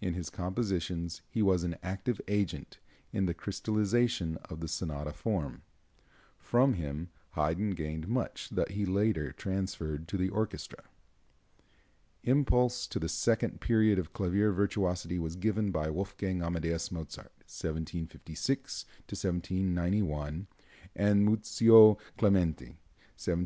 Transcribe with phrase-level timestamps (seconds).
[0.00, 2.78] In his compositions he was an active agent
[3.12, 5.64] in the crystallization of the sonata form.
[6.38, 10.84] From him Haydn gained much that he later transferred to the orchestra.
[12.22, 18.86] Impulse to the second period of clavier virtuosity was given by Wolfgang Amadeus Mozart (1756
[19.06, 20.46] 1791)
[20.96, 23.34] and Muzio Clementi (1752 1832).